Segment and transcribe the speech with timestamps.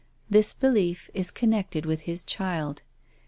[0.27, 2.81] This belief is connected with his child.